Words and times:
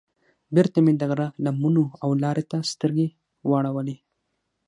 بېرته 0.55 0.77
مې 0.85 0.93
د 0.97 1.01
غره 1.09 1.27
لمنو 1.45 1.85
او 2.03 2.09
لارې 2.23 2.43
ته 2.51 2.57
سترګې 2.71 3.07
واړولې. 3.49 3.95